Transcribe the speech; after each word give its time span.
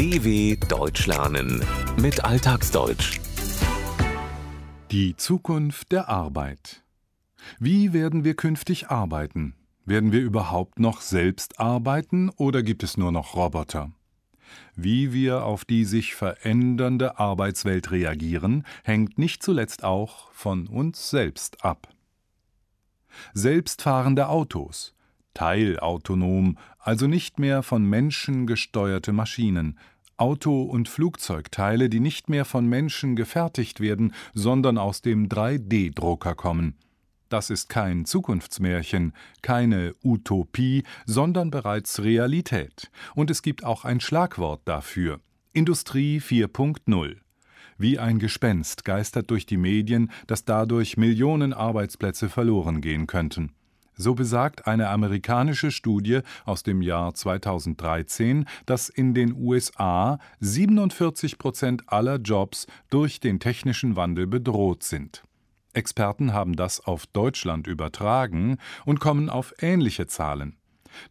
DW 0.00 0.56
Deutsch 0.66 1.06
lernen 1.06 1.62
mit 2.00 2.24
Alltagsdeutsch. 2.24 3.20
Die 4.90 5.14
Zukunft 5.14 5.92
der 5.92 6.08
Arbeit. 6.08 6.82
Wie 7.58 7.92
werden 7.92 8.24
wir 8.24 8.34
künftig 8.34 8.88
arbeiten? 8.88 9.56
Werden 9.84 10.10
wir 10.10 10.22
überhaupt 10.22 10.78
noch 10.78 11.02
selbst 11.02 11.60
arbeiten 11.60 12.30
oder 12.30 12.62
gibt 12.62 12.82
es 12.82 12.96
nur 12.96 13.12
noch 13.12 13.36
Roboter? 13.36 13.92
Wie 14.74 15.12
wir 15.12 15.44
auf 15.44 15.66
die 15.66 15.84
sich 15.84 16.14
verändernde 16.14 17.18
Arbeitswelt 17.18 17.90
reagieren, 17.90 18.64
hängt 18.84 19.18
nicht 19.18 19.42
zuletzt 19.42 19.84
auch 19.84 20.32
von 20.32 20.66
uns 20.66 21.10
selbst 21.10 21.62
ab. 21.62 21.88
Selbstfahrende 23.34 24.30
Autos, 24.30 24.94
teilautonom, 25.34 26.58
also 26.78 27.06
nicht 27.06 27.38
mehr 27.38 27.62
von 27.62 27.84
Menschen 27.84 28.46
gesteuerte 28.46 29.12
Maschinen, 29.12 29.78
Auto- 30.16 30.64
und 30.64 30.88
Flugzeugteile, 30.88 31.88
die 31.88 32.00
nicht 32.00 32.28
mehr 32.28 32.44
von 32.44 32.66
Menschen 32.66 33.16
gefertigt 33.16 33.80
werden, 33.80 34.12
sondern 34.34 34.76
aus 34.76 35.00
dem 35.00 35.28
3D-Drucker 35.28 36.34
kommen. 36.34 36.74
Das 37.30 37.48
ist 37.48 37.68
kein 37.68 38.04
Zukunftsmärchen, 38.04 39.14
keine 39.40 39.94
Utopie, 40.02 40.82
sondern 41.06 41.50
bereits 41.50 42.02
Realität. 42.02 42.90
Und 43.14 43.30
es 43.30 43.40
gibt 43.40 43.64
auch 43.64 43.84
ein 43.84 44.00
Schlagwort 44.00 44.62
dafür 44.64 45.20
Industrie 45.52 46.18
4.0. 46.20 47.16
Wie 47.78 47.98
ein 47.98 48.18
Gespenst 48.18 48.84
geistert 48.84 49.30
durch 49.30 49.46
die 49.46 49.56
Medien, 49.56 50.10
dass 50.26 50.44
dadurch 50.44 50.96
Millionen 50.96 51.52
Arbeitsplätze 51.52 52.28
verloren 52.28 52.80
gehen 52.82 53.06
könnten. 53.06 53.52
So 54.00 54.14
besagt 54.14 54.66
eine 54.66 54.88
amerikanische 54.88 55.70
Studie 55.70 56.20
aus 56.46 56.62
dem 56.62 56.80
Jahr 56.80 57.12
2013, 57.12 58.46
dass 58.64 58.88
in 58.88 59.12
den 59.12 59.34
USA 59.36 60.18
47 60.38 61.36
Prozent 61.36 61.82
aller 61.86 62.16
Jobs 62.16 62.66
durch 62.88 63.20
den 63.20 63.40
technischen 63.40 63.96
Wandel 63.96 64.26
bedroht 64.26 64.84
sind. 64.84 65.22
Experten 65.74 66.32
haben 66.32 66.56
das 66.56 66.80
auf 66.80 67.06
Deutschland 67.08 67.66
übertragen 67.66 68.56
und 68.86 69.00
kommen 69.00 69.28
auf 69.28 69.52
ähnliche 69.60 70.06
Zahlen. 70.06 70.56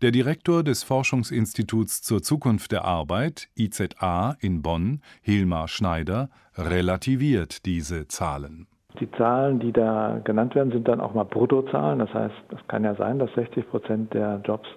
Der 0.01 0.09
Direktor 0.09 0.63
des 0.63 0.81
Forschungsinstituts 0.81 2.01
zur 2.01 2.23
Zukunft 2.23 2.71
der 2.71 2.85
Arbeit, 2.85 3.49
IZA 3.55 4.35
in 4.39 4.63
Bonn, 4.63 5.03
Hilmar 5.21 5.67
Schneider, 5.67 6.31
relativiert 6.55 7.67
diese 7.67 8.07
Zahlen. 8.07 8.65
Die 8.99 9.09
Zahlen, 9.11 9.59
die 9.59 9.71
da 9.71 10.19
genannt 10.23 10.55
werden, 10.55 10.71
sind 10.71 10.87
dann 10.87 10.99
auch 10.99 11.13
mal 11.13 11.23
Bruttozahlen. 11.23 11.99
Das 11.99 12.13
heißt, 12.13 12.35
es 12.51 12.67
kann 12.67 12.83
ja 12.83 12.95
sein, 12.95 13.19
dass 13.19 13.33
60 13.33 13.69
Prozent 13.69 14.13
der 14.13 14.41
Jobs 14.43 14.67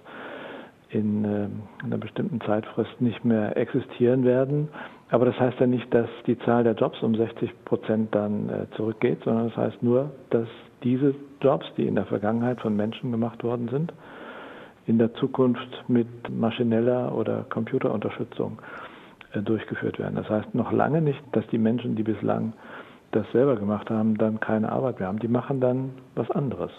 in, 0.89 1.25
äh, 1.25 1.47
einer 1.83 1.97
bestimmten 1.97 2.39
Zeitfrist 2.41 3.01
nicht 3.01 3.25
mehr 3.25 3.57
existieren 3.57 4.23
werden. 4.23 4.69
Aber 5.09 5.25
das 5.25 5.39
heißt 5.39 5.59
ja 5.59 5.67
nicht, 5.67 5.93
dass 5.93 6.09
die 6.25 6.37
Zahl 6.39 6.63
der 6.63 6.73
Jobs 6.73 7.01
um 7.03 7.15
60 7.15 7.65
Prozent 7.65 8.15
dann 8.15 8.49
äh, 8.49 8.75
zurückgeht, 8.75 9.19
sondern 9.23 9.49
das 9.49 9.57
heißt 9.57 9.83
nur, 9.83 10.11
dass 10.29 10.47
diese 10.83 11.13
Jobs, 11.41 11.65
die 11.77 11.87
in 11.87 11.95
der 11.95 12.05
Vergangenheit 12.05 12.61
von 12.61 12.75
Menschen 12.75 13.11
gemacht 13.11 13.43
worden 13.43 13.67
sind, 13.69 13.93
in 14.85 14.97
der 14.97 15.13
Zukunft 15.15 15.83
mit 15.87 16.07
maschineller 16.29 17.15
oder 17.15 17.45
Computerunterstützung 17.49 18.59
äh, 19.33 19.41
durchgeführt 19.41 19.99
werden. 19.99 20.15
Das 20.15 20.29
heißt 20.29 20.55
noch 20.55 20.71
lange 20.71 21.01
nicht, 21.01 21.21
dass 21.31 21.45
die 21.47 21.57
Menschen, 21.57 21.95
die 21.95 22.03
bislang 22.03 22.53
das 23.15 23.25
selber 23.31 23.55
gemacht 23.55 23.89
haben, 23.89 24.17
dann 24.17 24.39
keine 24.39 24.71
Arbeit 24.71 24.99
mehr 24.99 25.07
haben. 25.07 25.19
Die 25.19 25.27
machen 25.27 25.61
dann 25.61 25.91
was 26.15 26.29
anderes. 26.31 26.71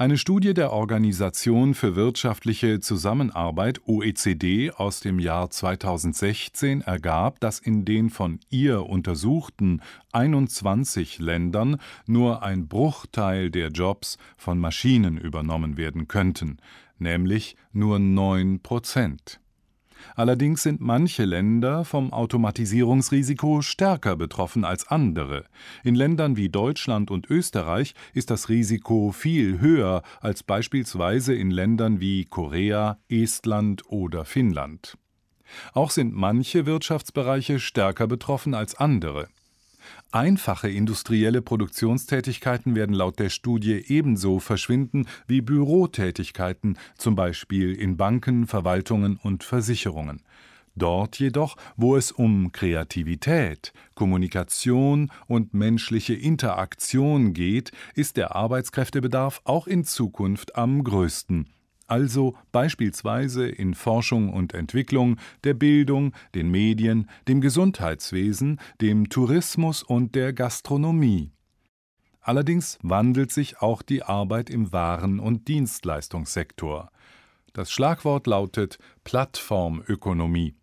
Eine 0.00 0.16
Studie 0.16 0.54
der 0.54 0.72
Organisation 0.72 1.74
für 1.74 1.96
wirtschaftliche 1.96 2.78
Zusammenarbeit 2.78 3.80
OECD 3.84 4.70
aus 4.70 5.00
dem 5.00 5.18
Jahr 5.18 5.50
2016 5.50 6.82
ergab, 6.82 7.40
dass 7.40 7.58
in 7.58 7.84
den 7.84 8.08
von 8.08 8.38
ihr 8.48 8.86
untersuchten 8.86 9.82
21 10.12 11.18
Ländern 11.18 11.78
nur 12.06 12.44
ein 12.44 12.68
Bruchteil 12.68 13.50
der 13.50 13.70
Jobs 13.70 14.18
von 14.36 14.60
Maschinen 14.60 15.18
übernommen 15.18 15.76
werden 15.76 16.06
könnten, 16.06 16.58
nämlich 16.98 17.56
nur 17.72 17.98
9 17.98 18.60
Prozent. 18.62 19.40
Allerdings 20.14 20.62
sind 20.62 20.80
manche 20.80 21.24
Länder 21.24 21.84
vom 21.84 22.12
Automatisierungsrisiko 22.12 23.62
stärker 23.62 24.16
betroffen 24.16 24.64
als 24.64 24.88
andere. 24.88 25.44
In 25.84 25.94
Ländern 25.94 26.36
wie 26.36 26.48
Deutschland 26.48 27.10
und 27.10 27.30
Österreich 27.30 27.94
ist 28.14 28.30
das 28.30 28.48
Risiko 28.48 29.12
viel 29.12 29.60
höher 29.60 30.02
als 30.20 30.42
beispielsweise 30.42 31.34
in 31.34 31.50
Ländern 31.50 32.00
wie 32.00 32.24
Korea, 32.24 32.98
Estland 33.08 33.82
oder 33.88 34.24
Finnland. 34.24 34.96
Auch 35.72 35.90
sind 35.90 36.14
manche 36.14 36.66
Wirtschaftsbereiche 36.66 37.58
stärker 37.58 38.06
betroffen 38.06 38.54
als 38.54 38.74
andere. 38.74 39.28
Einfache 40.10 40.68
industrielle 40.68 41.42
Produktionstätigkeiten 41.42 42.74
werden 42.74 42.94
laut 42.94 43.18
der 43.18 43.28
Studie 43.28 43.84
ebenso 43.88 44.38
verschwinden 44.38 45.06
wie 45.26 45.40
Bürotätigkeiten, 45.40 46.78
zum 46.96 47.14
Beispiel 47.14 47.74
in 47.74 47.96
Banken, 47.96 48.46
Verwaltungen 48.46 49.18
und 49.22 49.44
Versicherungen. 49.44 50.22
Dort 50.74 51.18
jedoch, 51.18 51.56
wo 51.76 51.96
es 51.96 52.12
um 52.12 52.52
Kreativität, 52.52 53.72
Kommunikation 53.94 55.10
und 55.26 55.52
menschliche 55.52 56.14
Interaktion 56.14 57.34
geht, 57.34 57.72
ist 57.94 58.16
der 58.16 58.36
Arbeitskräftebedarf 58.36 59.40
auch 59.44 59.66
in 59.66 59.84
Zukunft 59.84 60.54
am 60.54 60.84
größten 60.84 61.48
also 61.88 62.36
beispielsweise 62.52 63.48
in 63.48 63.74
Forschung 63.74 64.32
und 64.32 64.54
Entwicklung, 64.54 65.16
der 65.44 65.54
Bildung, 65.54 66.12
den 66.34 66.50
Medien, 66.50 67.08
dem 67.26 67.40
Gesundheitswesen, 67.40 68.60
dem 68.80 69.08
Tourismus 69.08 69.82
und 69.82 70.14
der 70.14 70.32
Gastronomie. 70.32 71.32
Allerdings 72.20 72.78
wandelt 72.82 73.32
sich 73.32 73.62
auch 73.62 73.80
die 73.80 74.02
Arbeit 74.02 74.50
im 74.50 74.70
Waren- 74.70 75.18
und 75.18 75.48
Dienstleistungssektor. 75.48 76.90
Das 77.54 77.72
Schlagwort 77.72 78.26
lautet 78.26 78.78
Plattformökonomie. 79.04 80.54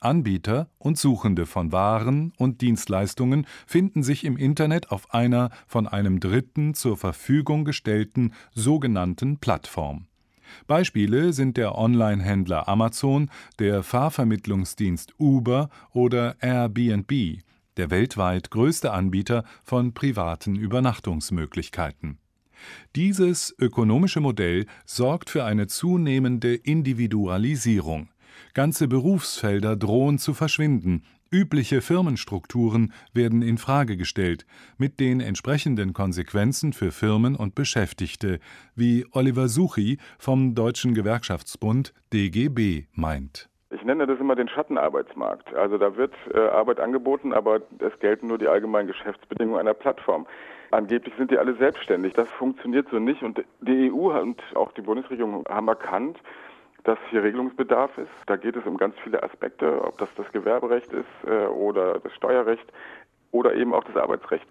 Anbieter 0.00 0.70
und 0.78 0.98
Suchende 0.98 1.46
von 1.46 1.72
Waren 1.72 2.32
und 2.38 2.60
Dienstleistungen 2.60 3.46
finden 3.66 4.02
sich 4.02 4.24
im 4.24 4.36
Internet 4.36 4.90
auf 4.90 5.12
einer 5.12 5.50
von 5.66 5.86
einem 5.86 6.20
Dritten 6.20 6.74
zur 6.74 6.96
Verfügung 6.96 7.64
gestellten 7.64 8.32
sogenannten 8.54 9.38
Plattform. 9.38 10.06
Beispiele 10.66 11.32
sind 11.32 11.56
der 11.56 11.76
Online-Händler 11.76 12.68
Amazon, 12.68 13.30
der 13.58 13.82
Fahrvermittlungsdienst 13.82 15.14
Uber 15.18 15.70
oder 15.92 16.36
Airbnb, 16.40 17.42
der 17.76 17.90
weltweit 17.90 18.50
größte 18.50 18.92
Anbieter 18.92 19.44
von 19.62 19.94
privaten 19.94 20.56
Übernachtungsmöglichkeiten. 20.56 22.18
Dieses 22.94 23.54
ökonomische 23.58 24.20
Modell 24.20 24.66
sorgt 24.84 25.30
für 25.30 25.44
eine 25.44 25.66
zunehmende 25.66 26.54
Individualisierung. 26.54 28.08
Ganze 28.54 28.88
Berufsfelder 28.88 29.76
drohen 29.76 30.18
zu 30.18 30.34
verschwinden, 30.34 31.04
Übliche 31.32 31.80
Firmenstrukturen 31.80 32.92
werden 33.14 33.40
in 33.42 33.56
Frage 33.56 33.96
gestellt, 33.96 34.46
mit 34.78 34.98
den 34.98 35.20
entsprechenden 35.20 35.92
Konsequenzen 35.92 36.72
für 36.72 36.90
Firmen 36.90 37.36
und 37.36 37.54
Beschäftigte, 37.54 38.40
wie 38.74 39.06
Oliver 39.12 39.46
Suchi 39.46 39.98
vom 40.18 40.56
Deutschen 40.56 40.92
Gewerkschaftsbund 40.92 41.94
DGB 42.12 42.86
meint. 42.94 43.48
Ich 43.70 43.84
nenne 43.84 44.08
das 44.08 44.18
immer 44.18 44.34
den 44.34 44.48
Schattenarbeitsmarkt. 44.48 45.54
Also 45.54 45.78
da 45.78 45.96
wird 45.96 46.12
äh, 46.34 46.40
Arbeit 46.40 46.80
angeboten, 46.80 47.32
aber 47.32 47.60
es 47.78 47.96
gelten 48.00 48.26
nur 48.26 48.38
die 48.38 48.48
allgemeinen 48.48 48.88
Geschäftsbedingungen 48.88 49.60
einer 49.60 49.74
Plattform. 49.74 50.26
Angeblich 50.72 51.14
sind 51.16 51.30
die 51.30 51.38
alle 51.38 51.54
selbstständig. 51.54 52.12
Das 52.14 52.28
funktioniert 52.30 52.88
so 52.90 52.98
nicht. 52.98 53.22
Und 53.22 53.44
die 53.60 53.92
EU 53.92 54.20
und 54.20 54.42
auch 54.56 54.72
die 54.72 54.82
Bundesregierung 54.82 55.44
haben 55.48 55.68
erkannt, 55.68 56.18
dass 56.84 56.98
hier 57.10 57.22
Regelungsbedarf 57.22 57.96
ist. 57.98 58.10
Da 58.26 58.36
geht 58.36 58.56
es 58.56 58.64
um 58.64 58.76
ganz 58.76 58.94
viele 59.02 59.22
Aspekte, 59.22 59.82
ob 59.84 59.98
das 59.98 60.08
das 60.14 60.30
Gewerberecht 60.32 60.92
ist 60.92 61.06
äh, 61.26 61.46
oder 61.46 61.98
das 61.98 62.12
Steuerrecht 62.14 62.66
oder 63.30 63.54
eben 63.54 63.74
auch 63.74 63.84
das 63.84 63.96
Arbeitsrecht. 63.96 64.46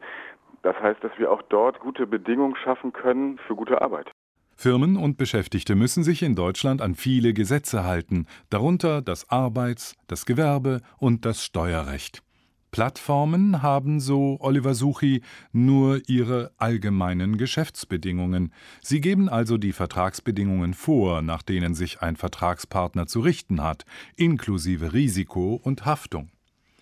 Das 0.61 0.79
heißt, 0.79 1.03
dass 1.03 1.11
wir 1.17 1.31
auch 1.31 1.41
dort 1.43 1.79
gute 1.79 2.05
Bedingungen 2.05 2.55
schaffen 2.55 2.93
können 2.93 3.37
für 3.47 3.55
gute 3.55 3.81
Arbeit. 3.81 4.11
Firmen 4.55 4.97
und 4.97 5.17
Beschäftigte 5.17 5.75
müssen 5.75 6.03
sich 6.03 6.21
in 6.21 6.35
Deutschland 6.35 6.81
an 6.81 6.95
viele 6.95 7.33
Gesetze 7.33 7.85
halten, 7.85 8.25
darunter 8.49 9.01
das 9.01 9.29
Arbeits-, 9.29 9.95
das 10.07 10.25
Gewerbe- 10.25 10.81
und 10.97 11.25
das 11.25 11.45
Steuerrecht. 11.45 12.23
Plattformen 12.71 13.61
haben, 13.61 13.99
so 13.99 14.37
Oliver 14.39 14.75
Suchi, 14.75 15.21
nur 15.51 16.01
ihre 16.07 16.51
allgemeinen 16.57 17.37
Geschäftsbedingungen. 17.37 18.53
Sie 18.81 19.01
geben 19.01 19.29
also 19.29 19.57
die 19.57 19.73
Vertragsbedingungen 19.73 20.73
vor, 20.73 21.21
nach 21.21 21.41
denen 21.41 21.73
sich 21.73 22.01
ein 22.01 22.15
Vertragspartner 22.15 23.07
zu 23.07 23.21
richten 23.21 23.61
hat, 23.63 23.85
inklusive 24.15 24.93
Risiko 24.93 25.55
und 25.55 25.85
Haftung. 25.85 26.29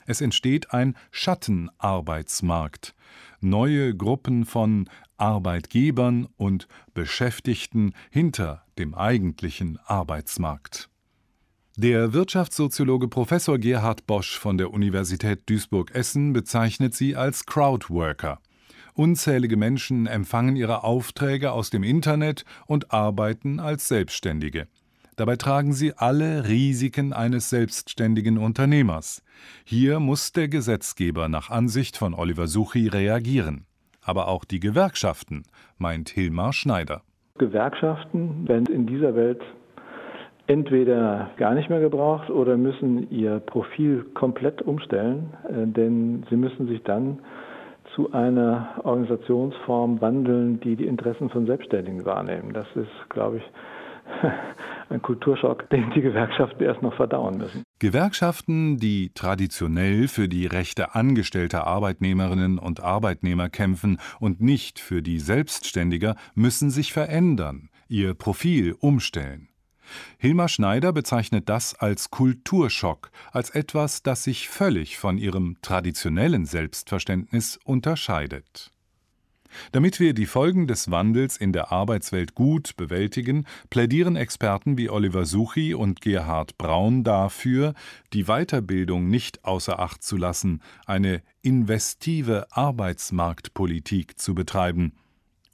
Es 0.06 0.22
entsteht 0.22 0.74
ein 0.74 0.96
Schattenarbeitsmarkt. 1.12 2.96
Neue 3.42 3.96
Gruppen 3.96 4.46
von 4.46 4.90
Arbeitgebern 5.18 6.28
und 6.38 6.68
Beschäftigten 6.94 7.94
hinter 8.10 8.64
dem 8.78 8.96
eigentlichen 8.96 9.80
Arbeitsmarkt. 9.86 10.90
Der 11.80 12.12
Wirtschaftssoziologe 12.12 13.08
Professor 13.08 13.60
Gerhard 13.60 14.08
Bosch 14.08 14.40
von 14.40 14.58
der 14.58 14.74
Universität 14.74 15.48
Duisburg-Essen 15.48 16.34
bezeichnet 16.34 16.96
sie 16.96 17.16
als 17.16 17.46
Crowdworker. 17.46 18.40
Unzählige 18.96 19.58
Menschen 19.58 20.08
empfangen 20.08 20.56
ihre 20.56 20.84
Aufträge 20.84 21.52
aus 21.52 21.70
dem 21.70 21.84
Internet 21.84 22.46
und 22.66 22.92
arbeiten 22.92 23.60
als 23.60 23.88
Selbstständige. 23.88 24.66
Dabei 25.18 25.36
tragen 25.36 25.72
sie 25.72 25.94
alle 25.96 26.48
Risiken 26.48 27.14
eines 27.14 27.52
selbstständigen 27.52 28.40
Unternehmers. 28.40 29.22
Hier 29.64 30.00
muss 30.00 30.32
der 30.32 30.48
Gesetzgeber 30.48 31.30
nach 31.30 31.52
Ansicht 31.52 31.96
von 31.96 32.16
Oliver 32.16 32.48
Suchi 32.48 32.88
reagieren. 32.88 33.68
Aber 34.02 34.30
auch 34.30 34.46
die 34.46 34.60
Gewerkschaften, 34.60 35.44
meint 35.78 36.10
Hilmar 36.10 36.54
Schneider. 36.54 37.04
Gewerkschaften 37.38 38.48
werden 38.48 38.66
in 38.66 38.88
dieser 38.88 39.16
Welt 39.16 39.44
entweder 40.48 41.30
gar 41.38 41.54
nicht 41.54 41.70
mehr 41.70 41.80
gebraucht 41.80 42.30
oder 42.30 42.58
müssen 42.58 43.12
ihr 43.12 43.40
Profil 43.40 44.06
komplett 44.14 44.62
umstellen, 44.62 45.34
äh, 45.50 45.68
denn 45.68 46.26
sie 46.30 46.38
müssen 46.38 46.68
sich 46.68 46.82
dann 46.84 47.20
zu 47.96 48.12
einer 48.14 48.80
Organisationsform 48.84 50.02
wandeln, 50.02 50.60
die 50.60 50.76
die 50.76 50.86
Interessen 50.86 51.30
von 51.30 51.46
Selbstständigen 51.46 52.06
wahrnehmen. 52.06 52.54
Das 52.54 52.68
ist, 52.76 53.10
glaube 53.10 53.38
ich, 53.38 53.44
ein 54.90 55.02
Kulturschock, 55.02 55.70
den 55.70 55.90
die 55.92 56.02
Gewerkschaften 56.02 56.64
erst 56.64 56.82
noch 56.82 56.94
verdauen 56.96 57.38
müssen. 57.38 57.64
Gewerkschaften, 57.80 58.78
die 58.78 59.12
traditionell 59.14 60.08
für 60.08 60.28
die 60.28 60.46
Rechte 60.46 60.96
angestellter 60.96 61.68
Arbeitnehmerinnen 61.68 62.58
und 62.58 62.82
Arbeitnehmer 62.82 63.50
kämpfen 63.50 64.00
und 64.20 64.42
nicht 64.42 64.80
für 64.80 65.02
die 65.02 65.20
Selbstständiger, 65.20 66.16
müssen 66.36 66.70
sich 66.70 66.94
verändern, 66.94 67.70
ihr 67.90 68.14
Profil 68.14 68.76
umstellen. 68.80 69.50
Hilmar 70.18 70.50
Schneider 70.50 70.94
bezeichnet 70.94 71.50
das 71.50 71.74
als 71.76 72.10
Kulturschock, 72.10 73.12
als 73.32 73.50
etwas, 73.50 74.04
das 74.04 74.24
sich 74.24 74.50
völlig 74.50 74.98
von 74.98 75.18
ihrem 75.18 75.58
traditionellen 75.62 76.46
Selbstverständnis 76.46 77.60
unterscheidet. 77.64 78.72
Damit 79.72 80.00
wir 80.00 80.14
die 80.14 80.26
Folgen 80.26 80.68
des 80.68 80.92
Wandels 80.92 81.38
in 81.38 81.54
der 81.54 81.72
Arbeitswelt 81.72 82.36
gut 82.36 82.76
bewältigen, 82.78 83.46
plädieren 83.70 84.16
Experten 84.16 84.78
wie 84.78 84.90
Oliver 84.90 85.26
Suchi 85.26 85.74
und 85.74 86.02
Gerhard 86.02 86.58
Braun 86.58 87.04
dafür, 87.04 87.74
die 88.14 88.26
Weiterbildung 88.26 89.08
nicht 89.08 89.46
außer 89.46 89.80
Acht 89.80 90.04
zu 90.04 90.18
lassen, 90.18 90.62
eine 90.86 91.22
investive 91.42 92.48
Arbeitsmarktpolitik 92.52 94.20
zu 94.20 94.36
betreiben– 94.36 94.94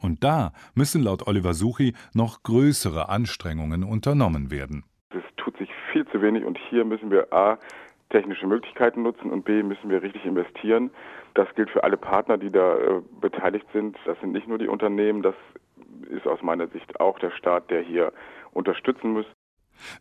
und 0.03 0.23
da 0.23 0.53
müssen 0.75 1.03
laut 1.03 1.27
Oliver 1.27 1.53
Suchi 1.53 1.94
noch 2.13 2.44
größere 2.44 3.09
Anstrengungen 3.09 3.83
unternommen 3.83 4.51
werden. 4.51 4.83
Es 5.09 5.23
tut 5.38 5.57
sich 5.57 5.69
viel 5.91 6.05
zu 6.07 6.21
wenig 6.21 6.44
und 6.44 6.57
hier 6.69 6.85
müssen 6.85 7.11
wir 7.11 7.31
A 7.31 7.57
technische 8.13 8.45
Möglichkeiten 8.45 9.01
nutzen 9.01 9.31
und 9.31 9.44
B 9.44 9.63
müssen 9.63 9.89
wir 9.89 10.03
richtig 10.03 10.23
investieren. 10.23 10.91
Das 11.33 11.47
gilt 11.55 11.71
für 11.71 11.83
alle 11.83 11.97
Partner, 11.97 12.38
die 12.38 12.51
da 12.51 12.77
äh, 12.77 13.01
beteiligt 13.19 13.65
sind. 13.73 13.97
Das 14.05 14.19
sind 14.19 14.33
nicht 14.33 14.47
nur 14.47 14.59
die 14.59 14.67
Unternehmen, 14.67 15.23
das 15.23 15.35
ist 16.09 16.27
aus 16.27 16.41
meiner 16.44 16.67
Sicht 16.67 17.00
auch 17.00 17.17
der 17.19 17.31
Staat, 17.31 17.71
der 17.71 17.81
hier 17.81 18.13
unterstützen 18.51 19.13
muss. 19.13 19.25